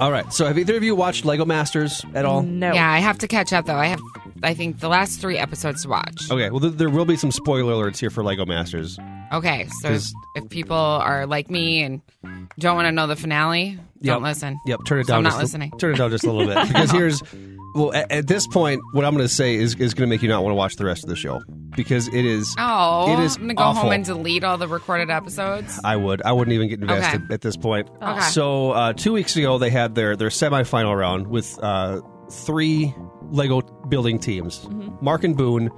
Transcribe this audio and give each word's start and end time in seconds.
All 0.00 0.10
right. 0.10 0.32
So 0.32 0.46
have 0.46 0.58
either 0.58 0.76
of 0.76 0.82
you 0.82 0.94
watched 0.94 1.24
Lego 1.24 1.44
Masters 1.44 2.04
at 2.14 2.24
all? 2.24 2.42
No. 2.42 2.72
Yeah, 2.72 2.90
I 2.90 2.98
have 2.98 3.18
to 3.18 3.28
catch 3.28 3.52
up 3.52 3.66
though. 3.66 3.76
I 3.76 3.86
have, 3.86 4.00
I 4.42 4.54
think, 4.54 4.80
the 4.80 4.88
last 4.88 5.20
three 5.20 5.36
episodes 5.36 5.82
to 5.82 5.88
watch. 5.90 6.30
Okay. 6.30 6.48
Well, 6.50 6.60
th- 6.60 6.72
there 6.74 6.88
will 6.90 7.04
be 7.04 7.16
some 7.16 7.30
spoiler 7.30 7.72
alerts 7.74 7.98
here 7.98 8.08
for 8.10 8.24
Lego 8.24 8.46
Masters. 8.46 8.98
Okay, 9.32 9.68
so 9.80 9.88
if, 9.88 9.94
'Cause- 9.94 10.12
if 10.36 10.48
people 10.48 10.76
are 10.76 11.26
like 11.26 11.50
me 11.50 11.82
and 11.82 12.00
don't 12.58 12.74
want 12.76 12.86
to 12.86 12.92
know 12.92 13.06
the 13.06 13.14
finale, 13.16 13.78
don't 14.02 14.22
listen. 14.22 14.58
Yep. 14.66 14.80
Turn 14.86 15.00
it 15.00 15.06
So 15.06 15.12
down. 15.12 15.18
I'm 15.18 15.22
not 15.24 15.28
just 15.30 15.38
a- 15.38 15.42
listening. 15.42 15.70
turn 15.78 15.94
it 15.94 15.98
down 15.98 16.10
just 16.10 16.24
a 16.24 16.32
little 16.32 16.52
bit 16.52 16.66
because 16.68 16.90
here's. 16.90 17.22
Well, 17.74 17.92
at, 17.94 18.10
at 18.10 18.26
this 18.26 18.46
point, 18.48 18.80
what 18.92 19.04
I'm 19.04 19.14
going 19.14 19.24
to 19.28 19.32
say 19.32 19.54
is, 19.54 19.76
is 19.76 19.94
going 19.94 20.08
to 20.08 20.12
make 20.12 20.22
you 20.22 20.28
not 20.28 20.42
want 20.42 20.50
to 20.50 20.56
watch 20.56 20.74
the 20.76 20.84
rest 20.84 21.04
of 21.04 21.08
the 21.10 21.14
show 21.14 21.40
because 21.82 22.08
it 22.08 22.24
is. 22.26 22.54
Oh, 22.58 23.12
It 23.12 23.20
is 23.24 23.36
I'm 23.36 23.42
gonna 23.42 23.54
go 23.54 23.62
awful. 23.62 23.82
home 23.84 23.92
and 23.92 24.04
delete 24.04 24.44
all 24.44 24.58
the 24.58 24.68
recorded 24.68 25.10
episodes. 25.10 25.80
I 25.82 25.96
would. 25.96 26.20
I 26.22 26.32
wouldn't 26.32 26.54
even 26.54 26.68
get 26.68 26.80
invested 26.80 27.22
Okay. 27.24 27.34
at 27.34 27.40
this 27.40 27.56
point. 27.56 27.88
Okay. 28.02 28.20
So 28.20 28.72
uh, 28.72 28.92
two 28.92 29.12
weeks 29.12 29.36
ago, 29.36 29.58
they 29.58 29.70
had 29.70 29.94
their 29.94 30.16
their 30.16 30.28
semifinal 30.28 30.96
round 30.96 31.28
with 31.28 31.58
uh, 31.62 32.00
three 32.30 32.94
Lego 33.30 33.60
building 33.88 34.18
teams: 34.18 34.60
Mm-hmm. 34.60 35.04
Mark 35.04 35.24
and 35.24 35.36
Boone, 35.36 35.70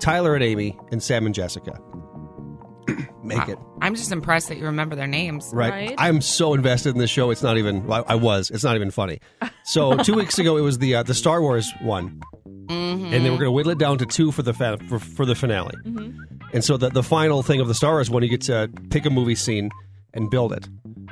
Tyler 0.00 0.34
and 0.34 0.42
Amy, 0.42 0.76
and 0.90 1.02
Sam 1.02 1.26
and 1.26 1.34
Jessica. 1.34 1.78
Make 3.22 3.38
Wow. 3.46 3.52
it 3.52 3.58
I'm 3.82 3.94
just 3.94 4.10
impressed 4.12 4.48
that 4.48 4.56
you 4.58 4.64
remember 4.64 4.96
their 4.96 5.06
names. 5.06 5.50
right. 5.52 5.70
Right. 5.70 5.94
I'm 5.98 6.20
so 6.20 6.54
invested 6.54 6.90
in 6.90 6.98
this 6.98 7.10
show. 7.10 7.30
It's 7.30 7.42
not 7.42 7.58
even. 7.58 7.86
well, 7.86 8.04
I 8.08 8.14
was. 8.16 8.50
It's 8.50 8.64
not 8.64 8.74
even 8.76 8.90
funny. 8.90 9.20
So 9.64 9.96
two 9.98 10.14
weeks 10.14 10.38
ago, 10.38 10.56
it 10.56 10.62
was 10.62 10.78
the 10.78 10.96
uh, 10.96 11.02
the 11.02 11.14
Star 11.14 11.40
Wars 11.42 11.70
one, 11.82 12.20
Mm-hmm. 12.68 13.04
and 13.12 13.24
they 13.24 13.30
were 13.30 13.36
going 13.36 13.46
to 13.46 13.52
whittle 13.52 13.72
it 13.72 13.78
down 13.78 13.98
to 13.98 14.06
two 14.06 14.30
for 14.32 14.42
the 14.42 14.52
fa- 14.54 14.78
for, 14.88 14.98
for 14.98 15.24
the 15.26 15.34
finale. 15.34 15.74
And 16.52 16.64
so 16.64 16.76
the 16.76 16.90
the 16.90 17.02
final 17.02 17.42
thing 17.42 17.60
of 17.60 17.68
the 17.68 17.74
Star 17.74 18.00
is 18.00 18.10
when 18.10 18.22
you 18.22 18.28
get 18.28 18.42
to 18.42 18.70
pick 18.90 19.06
a 19.06 19.10
movie 19.10 19.34
scene 19.34 19.70
and 20.14 20.30
build 20.30 20.52
it. 20.52 20.68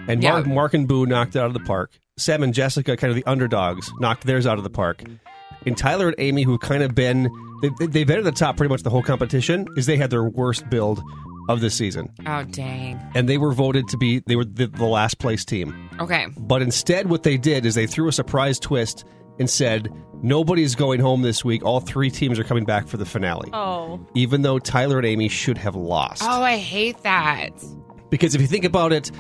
And 0.09 0.23
Yeah. 0.23 0.33
Mark, 0.33 0.47
Mark 0.47 0.75
and 0.75 0.87
Boo 0.89 1.07
knocked 1.07 1.37
it 1.37 1.39
out 1.41 1.47
of 1.47 1.55
the 1.55 1.61
park. 1.61 1.99
Sam 2.19 2.43
and 2.43 2.55
Jessica, 2.55 2.97
kind 2.97 3.11
of 3.11 3.17
the 3.17 3.25
underdogs, 3.27 3.91
knocked 4.01 4.25
theirs 4.25 4.47
out 4.47 4.57
of 4.59 4.65
the 4.65 4.71
park. 4.71 5.03
And 5.67 5.77
Tyler 5.77 6.07
and 6.09 6.15
Amy, 6.19 6.43
who've 6.45 6.61
kind 6.61 6.83
of 6.83 6.95
been 6.95 7.29
they, 7.63 7.71
they- 7.79 7.87
they've 7.87 8.07
been 8.07 8.19
at 8.19 8.25
the 8.25 8.33
top 8.33 8.57
pretty 8.57 8.71
much 8.71 8.83
the 8.83 8.91
whole 8.91 9.03
competition, 9.03 9.67
is 9.77 9.87
they 9.87 9.97
had 9.97 10.11
their 10.11 10.25
worst 10.25 10.69
build 10.71 11.03
of 11.49 11.61
the 11.61 11.71
season, 11.71 12.13
Oh 12.27 12.43
dang. 12.43 13.01
and 13.15 13.29
they 13.29 13.39
were 13.39 13.53
voted 13.53 13.87
to 13.89 13.97
be 13.97 14.19
they 14.27 14.35
were 14.35 14.45
the, 14.45 14.67
the 14.67 14.85
last 14.85 15.19
place 15.21 15.45
team. 15.45 15.89
Okay. 16.01 16.27
But 16.37 16.61
instead, 16.61 17.09
what 17.09 17.23
they 17.23 17.37
did 17.37 17.65
is 17.65 17.77
they 17.77 17.87
threw 17.87 18.09
a 18.09 18.13
surprise 18.13 18.59
twist 18.59 19.05
and 19.39 19.49
said 19.51 19.93
nobody's 20.23 20.75
going 20.75 21.01
home 21.01 21.23
this 21.23 21.45
week. 21.45 21.65
All 21.65 21.81
three 21.81 22.11
teams 22.11 22.39
are 22.39 22.45
coming 22.45 22.65
back 22.65 22.87
for 22.89 22.97
the 22.97 23.05
finale. 23.07 23.51
Oh. 23.53 24.05
Even 24.15 24.43
though 24.43 24.59
Tyler 24.59 24.99
and 24.99 25.07
Amy 25.07 25.29
should 25.29 25.59
have 25.59 25.75
lost. 25.77 26.23
Oh, 26.25 26.43
I 26.43 26.57
hate 26.57 27.03
that. 27.03 27.51
Because 28.11 28.35
if 28.35 28.41
you 28.41 28.47
think 28.47 28.65
about 28.65 28.93
it, 28.93 29.11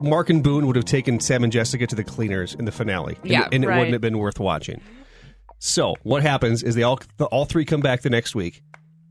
Mark 0.00 0.30
and 0.30 0.42
Boone 0.42 0.66
would 0.66 0.76
have 0.76 0.84
taken 0.84 1.20
Sam 1.20 1.44
and 1.44 1.52
Jessica 1.52 1.86
to 1.86 1.94
the 1.94 2.04
cleaners 2.04 2.54
in 2.54 2.64
the 2.64 2.72
finale. 2.72 3.16
And- 3.22 3.30
Yeah, 3.30 3.48
and, 3.52 3.64
it 3.64 3.68
right. 3.68 3.76
wouldn't 3.78 3.92
have 3.92 4.00
been 4.00 4.18
worth 4.18 4.40
watching. 4.40 4.80
So 5.58 5.94
what 6.04 6.22
happens 6.22 6.62
is 6.62 6.74
they 6.74 6.82
all 6.84 6.98
the, 7.18 7.26
all 7.26 7.44
three 7.44 7.64
come 7.66 7.80
back 7.80 8.00
the 8.00 8.08
next 8.10 8.34
week, 8.34 8.62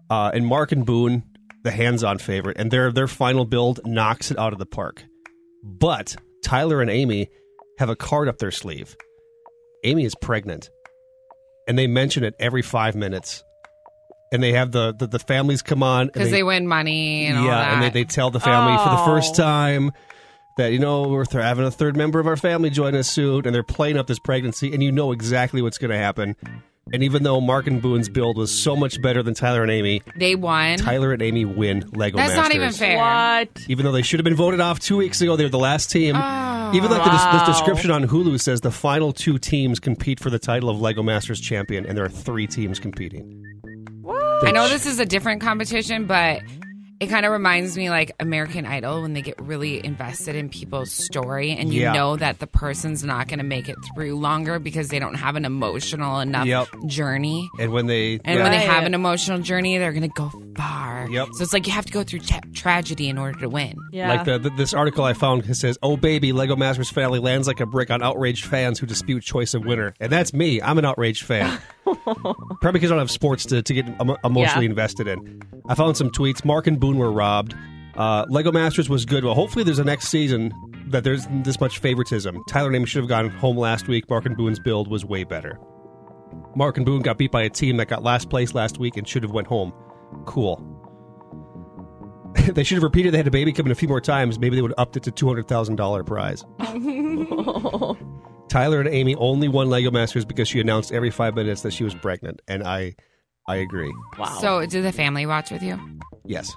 uh, 0.09 0.31
and 0.33 0.47
Mark 0.47 0.71
and 0.71 0.83
Boone, 0.85 1.23
the 1.63 1.69
hands-on 1.69 2.17
favorite, 2.17 2.57
and 2.57 2.71
their 2.71 2.91
their 2.91 3.07
final 3.07 3.45
build 3.45 3.81
knocks 3.85 4.31
it 4.31 4.39
out 4.39 4.51
of 4.51 4.57
the 4.57 4.65
park. 4.65 5.03
But 5.63 6.15
Tyler 6.43 6.81
and 6.81 6.89
Amy 6.89 7.27
have 7.77 7.89
a 7.89 7.95
card 7.95 8.27
up 8.27 8.39
their 8.39 8.49
sleeve. 8.49 8.95
Amy 9.83 10.05
is 10.05 10.15
pregnant, 10.15 10.69
and 11.67 11.77
they 11.77 11.87
mention 11.87 12.23
it 12.23 12.35
every 12.39 12.61
five 12.61 12.95
minutes. 12.95 13.43
And 14.31 14.43
they 14.43 14.51
have 14.53 14.71
the 14.71 14.93
the, 14.93 15.07
the 15.07 15.17
families 15.19 15.61
come 15.63 15.81
on 15.81 16.07
Because 16.07 16.29
they, 16.29 16.43
win 16.43 16.67
money 16.67 17.25
and 17.25 17.37
all 17.39 17.45
yeah, 17.45 17.51
that. 17.51 17.73
and 17.73 17.83
they, 17.83 17.89
they 17.89 18.03
tell 18.03 18.29
the 18.29 18.39
family 18.39 18.77
for 18.77 18.89
the 18.89 19.01
oh. 19.01 19.05
first 19.05 19.33
Oh. 19.39 19.43
time 19.43 19.91
that 20.57 20.71
you 20.71 20.77
know 20.77 21.07
we're 21.07 21.25
th- 21.25 21.43
having 21.43 21.65
a 21.65 21.71
third 21.71 21.97
member 21.97 22.19
of 22.19 22.27
our 22.27 22.37
family 22.37 22.69
join 22.69 22.93
us 22.93 23.09
soon, 23.09 23.45
and 23.47 23.55
they're 23.55 23.63
playing 23.63 23.97
up 23.97 24.05
this 24.07 24.19
pregnancy, 24.19 24.71
and 24.73 24.83
you 24.83 24.91
know 24.91 25.11
exactly 25.13 25.61
what's 25.63 25.77
going 25.79 25.89
to 25.91 25.97
happen. 25.97 26.35
And 26.91 27.03
even 27.03 27.21
though 27.23 27.39
Mark 27.39 27.67
and 27.67 27.81
Boone's 27.81 28.09
build 28.09 28.35
was 28.37 28.51
so 28.51 28.75
much 28.75 28.99
better 29.01 29.21
than 29.23 29.35
Tyler 29.35 29.61
and 29.61 29.71
Amy, 29.71 30.01
They 30.15 30.35
won. 30.35 30.77
Tyler 30.79 31.13
and 31.13 31.21
Amy 31.21 31.45
win 31.45 31.87
Lego 31.93 32.17
That's 32.17 32.35
not 32.35 32.53
even 32.53 32.71
fair. 32.71 32.97
What? 32.97 33.49
Even 33.67 33.85
though 33.85 33.91
they 33.91 34.01
should 34.01 34.19
have 34.19 34.23
been 34.25 34.35
voted 34.35 34.59
off 34.59 34.79
two 34.79 34.97
weeks 34.97 35.21
ago, 35.21 35.35
they're 35.35 35.49
the 35.49 35.59
last 35.59 35.91
team. 35.91 36.15
Oh. 36.15 36.19
Even 36.73 36.91
like 36.91 37.03
the, 37.03 37.09
Wow. 37.09 37.43
the 37.45 37.51
description 37.51 37.91
on 37.91 38.05
Hulu 38.07 38.39
says 38.39 38.61
the 38.61 38.71
final 38.71 39.11
two 39.13 39.37
teams 39.37 39.79
compete 39.79 40.19
for 40.19 40.29
the 40.29 40.39
title 40.39 40.69
of 40.69 40.79
Lego 40.81 41.03
Masters 41.03 41.39
champion, 41.39 41.85
and 41.85 41.97
there 41.97 42.05
are 42.05 42.09
three 42.09 42.47
teams 42.47 42.79
competing. 42.79 43.43
I 44.43 44.51
know 44.51 44.67
this 44.69 44.85
is 44.85 44.99
a 44.99 45.05
different 45.05 45.41
competition, 45.41 46.05
but 46.05 46.41
it 47.01 47.07
kind 47.07 47.25
of 47.25 47.31
reminds 47.31 47.77
me 47.77 47.89
like 47.89 48.11
American 48.19 48.65
Idol 48.65 49.01
when 49.01 49.13
they 49.13 49.21
get 49.21 49.39
really 49.41 49.83
invested 49.85 50.35
in 50.35 50.49
people's 50.49 50.91
story 50.91 51.51
and 51.51 51.73
you 51.73 51.81
Yeah. 51.81 51.93
know 51.93 52.15
that 52.17 52.39
the 52.39 52.47
person's 52.47 53.03
not 53.03 53.27
going 53.27 53.39
to 53.39 53.45
make 53.45 53.69
it 53.69 53.75
through 53.93 54.15
longer 54.17 54.59
because 54.59 54.89
they 54.89 54.99
don't 54.99 55.13
have 55.15 55.35
an 55.37 55.45
emotional 55.45 56.19
enough 56.19 56.45
Yep. 56.45 56.67
journey. 56.87 57.49
And 57.59 57.71
when 57.71 57.87
they 57.87 58.19
And 58.25 58.37
yeah. 58.37 58.43
when 58.43 58.51
they 58.51 58.65
have 58.65 58.83
an 58.85 58.93
emotional 58.93 59.39
journey, 59.39 59.77
they're 59.77 59.93
going 59.93 60.09
to 60.09 60.13
go 60.15 60.29
far. 60.59 61.07
Yep. 61.09 61.29
So 61.33 61.43
it's 61.43 61.53
like 61.53 61.65
you 61.67 61.73
have 61.73 61.85
to 61.85 61.91
go 61.93 62.03
through 62.03 62.19
tra- 62.19 62.41
tragedy 62.53 63.07
in 63.09 63.17
order 63.17 63.39
to 63.39 63.49
win. 63.49 63.75
Yeah. 63.91 64.09
Like 64.09 64.25
the, 64.25 64.37
the, 64.39 64.49
this 64.51 64.73
article 64.73 65.03
I 65.05 65.13
found 65.13 65.55
says, 65.55 65.77
"Oh 65.81 65.97
baby, 65.97 66.33
Lego 66.33 66.55
Masters 66.55 66.89
finale 66.89 67.19
lands 67.19 67.47
like 67.47 67.59
a 67.59 67.65
brick 67.65 67.89
on 67.89 68.01
outraged 68.03 68.45
fans 68.45 68.79
who 68.79 68.85
dispute 68.85 69.23
choice 69.23 69.53
of 69.53 69.65
winner." 69.65 69.93
And 69.99 70.11
that's 70.11 70.33
me. 70.33 70.61
I'm 70.61 70.77
an 70.77 70.85
outraged 70.85 71.23
fan. 71.23 71.59
Probably 71.83 72.71
because 72.73 72.91
I 72.91 72.95
don't 72.95 72.99
have 72.99 73.11
sports 73.11 73.45
to, 73.47 73.61
to 73.61 73.73
get 73.73 73.87
emo- 74.01 74.17
emotionally 74.23 74.65
Yeah. 74.65 74.71
invested 74.71 75.07
in. 75.07 75.41
I 75.67 75.75
found 75.75 75.97
some 75.97 76.09
tweets. 76.09 76.43
Mark 76.45 76.67
and 76.67 76.79
Boone 76.79 76.97
were 76.97 77.11
robbed. 77.11 77.55
Uh, 77.95 78.25
Lego 78.29 78.51
Masters 78.51 78.89
was 78.89 79.05
good. 79.05 79.23
Well, 79.25 79.33
hopefully 79.35 79.63
there's 79.63 79.79
a 79.79 79.83
next 79.83 80.07
season 80.09 80.53
that 80.87 81.03
there's 81.03 81.27
this 81.43 81.59
much 81.59 81.79
favoritism. 81.79 82.43
Tyler 82.47 82.67
and 82.67 82.75
Amy 82.75 82.85
should 82.85 83.01
have 83.01 83.09
gone 83.09 83.29
home 83.29 83.57
last 83.57 83.87
week. 83.87 84.09
Mark 84.09 84.25
and 84.25 84.37
Boone's 84.37 84.59
build 84.59 84.89
was 84.89 85.03
way 85.05 85.23
better. 85.23 85.59
Mark 86.55 86.77
and 86.77 86.85
Boone 86.85 87.01
got 87.01 87.17
beat 87.17 87.31
by 87.31 87.43
a 87.43 87.49
team 87.49 87.77
that 87.77 87.87
got 87.87 88.03
last 88.03 88.29
place 88.29 88.53
last 88.53 88.77
week 88.79 88.95
and 88.97 89.07
should 89.07 89.23
have 89.23 89.31
went 89.31 89.47
home. 89.47 89.73
Cool. 90.25 90.65
they 92.53 92.63
should 92.63 92.75
have 92.75 92.83
repeated 92.83 93.13
they 93.13 93.17
had 93.17 93.27
a 93.27 93.31
baby 93.31 93.51
come 93.51 93.65
in 93.65 93.71
a 93.71 93.75
few 93.75 93.87
more 93.87 94.01
times. 94.01 94.37
Maybe 94.39 94.55
they 94.55 94.61
would 94.61 94.71
have 94.71 94.79
upped 94.79 94.97
it 94.97 95.03
to 95.03 95.11
two 95.11 95.27
hundred 95.27 95.47
thousand 95.47 95.75
dollar 95.77 96.03
prize. 96.03 96.43
Tyler 98.49 98.79
and 98.79 98.89
Amy 98.89 99.15
only 99.15 99.47
won 99.47 99.69
Lego 99.69 99.91
Masters 99.91 100.25
because 100.25 100.47
she 100.47 100.59
announced 100.59 100.91
every 100.91 101.11
five 101.11 101.35
minutes 101.35 101.61
that 101.61 101.71
she 101.71 101.83
was 101.83 101.93
pregnant, 101.93 102.41
and 102.47 102.63
I, 102.63 102.95
I 103.47 103.57
agree. 103.57 103.93
wow. 104.17 104.25
So 104.41 104.65
did 104.65 104.83
the 104.83 104.91
family 104.91 105.25
watch 105.27 105.51
with 105.51 105.61
you? 105.61 105.79
Yes, 106.25 106.51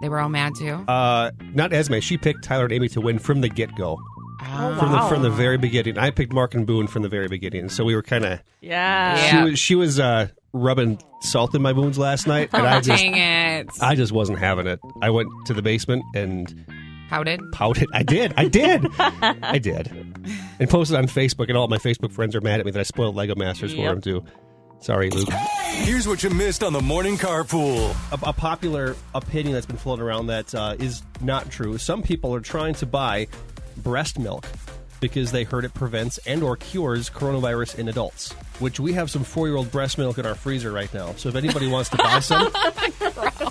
They 0.00 0.08
were 0.08 0.18
all 0.18 0.28
mad 0.28 0.52
too. 0.58 0.74
uh, 0.88 1.30
not 1.54 1.72
Esme. 1.72 1.98
She 2.00 2.16
picked 2.18 2.42
Tyler 2.44 2.64
and 2.64 2.72
Amy 2.72 2.88
to 2.90 3.00
win 3.00 3.18
from 3.20 3.40
the 3.42 3.48
get 3.48 3.74
go, 3.76 3.96
Oh, 4.42 4.76
from 4.78 4.90
the 4.90 4.96
Wow. 4.98 5.08
from 5.08 5.22
the 5.22 5.30
very 5.30 5.56
beginning. 5.58 5.98
I 5.98 6.10
picked 6.10 6.32
Mark 6.32 6.54
and 6.54 6.66
Boone 6.66 6.86
from 6.88 7.02
the 7.02 7.08
very 7.08 7.28
beginning, 7.28 7.68
so 7.68 7.84
we 7.84 7.94
were 7.94 8.02
kind 8.02 8.24
of. 8.24 8.40
yeah. 8.60 9.16
Yeah. 9.16 9.30
She 9.30 9.50
was 9.50 9.58
she 9.58 9.74
was 9.76 10.00
uh, 10.00 10.28
rubbing 10.52 11.00
salt 11.20 11.54
in 11.54 11.62
my 11.62 11.72
wounds 11.72 11.98
last 11.98 12.26
night, 12.26 12.50
and 12.52 12.66
I 12.66 12.80
just 12.80 13.02
Dang 13.02 13.16
it. 13.16 13.68
I 13.80 13.94
just 13.94 14.12
wasn't 14.12 14.38
having 14.38 14.66
it. 14.66 14.80
I 15.02 15.10
went 15.10 15.28
to 15.46 15.54
the 15.54 15.62
basement 15.62 16.02
and 16.14 16.66
How 17.08 17.22
did? 17.22 17.40
pouted. 17.52 17.88
I 17.92 18.02
did. 18.02 18.34
I 18.36 18.48
did. 18.48 18.86
I 18.98 19.58
did. 19.58 19.86
And 20.58 20.68
posted 20.68 20.96
on 20.96 21.06
Facebook, 21.06 21.48
and 21.48 21.56
all 21.56 21.68
my 21.68 21.78
Facebook 21.78 22.12
friends 22.12 22.34
are 22.34 22.40
mad 22.40 22.60
at 22.60 22.66
me 22.66 22.72
that 22.72 22.80
I 22.80 22.84
spoiled 22.84 23.14
Lego 23.16 23.34
Masters 23.34 23.72
for 23.72 23.78
Yep. 23.80 23.92
them 23.92 24.00
too. 24.00 24.24
Sorry, 24.80 25.10
Luke. 25.10 25.28
Here's 25.84 26.08
what 26.08 26.22
you 26.22 26.30
missed 26.30 26.62
on 26.62 26.72
the 26.72 26.80
morning 26.80 27.16
carpool. 27.18 27.90
A, 28.12 28.30
a 28.30 28.32
popular 28.32 28.96
opinion 29.14 29.52
that's 29.52 29.66
been 29.66 29.76
floating 29.76 30.02
around 30.04 30.28
that 30.28 30.54
uh, 30.54 30.74
is 30.78 31.02
not 31.20 31.50
true. 31.50 31.76
Some 31.76 32.02
people 32.02 32.34
are 32.34 32.40
trying 32.40 32.72
to 32.76 32.86
buy 32.86 33.26
breast 33.76 34.18
milk 34.18 34.46
because 35.00 35.32
they 35.32 35.44
heard 35.44 35.64
it 35.64 35.72
prevents 35.74 36.18
and 36.18 36.42
or 36.42 36.56
cures 36.56 37.08
coronavirus 37.10 37.78
in 37.78 37.88
adults. 37.88 38.32
Which 38.58 38.78
we 38.78 38.92
have 38.92 39.10
some 39.10 39.24
four-year-old 39.24 39.70
breast 39.70 39.96
milk 39.98 40.18
in 40.18 40.26
our 40.26 40.34
freezer 40.34 40.70
right 40.72 40.92
now. 40.92 41.12
So 41.16 41.28
if 41.30 41.34
anybody 41.36 41.66
wants 41.68 41.88
to 41.90 41.96
buy 41.96 42.20
some, 42.20 42.52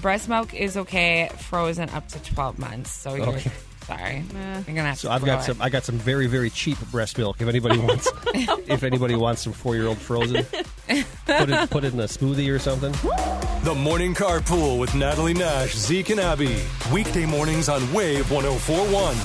Breast 0.00 0.30
milk 0.30 0.54
is 0.54 0.78
okay, 0.78 1.30
frozen 1.36 1.90
up 1.90 2.08
to 2.08 2.18
12 2.22 2.58
months. 2.58 2.90
So 2.90 3.14
you're 3.16 3.26
Okay. 3.28 3.50
sorry. 3.86 4.24
You're 4.32 4.62
gonna 4.62 4.82
have 4.84 4.98
so 4.98 5.08
to 5.08 5.14
I've 5.14 5.20
throw 5.20 5.26
got 5.26 5.40
it. 5.40 5.44
some. 5.44 5.60
I 5.60 5.68
got 5.68 5.84
some 5.84 5.96
very 5.96 6.26
very 6.26 6.48
cheap 6.48 6.78
breast 6.90 7.18
milk. 7.18 7.36
If 7.42 7.48
anybody 7.48 7.78
wants, 7.86 8.10
if 8.34 8.82
anybody 8.82 9.14
wants 9.14 9.42
some 9.42 9.52
four-year-old 9.52 9.98
frozen, 9.98 10.44
put 11.26 11.50
it 11.50 11.70
put 11.70 11.84
it 11.84 11.92
in 11.92 12.00
a 12.00 12.04
smoothie 12.04 12.50
or 12.50 12.58
something. 12.58 12.92
The 13.64 13.74
morning 13.74 14.14
carpool 14.14 14.78
with 14.80 14.94
Natalie 14.94 15.34
Nash, 15.34 15.74
Zeke, 15.76 16.08
and 16.10 16.20
Abby. 16.20 16.62
Weekday 16.90 17.26
mornings 17.26 17.68
on 17.68 17.82
Wave 17.92 18.30
1041. 18.30 19.16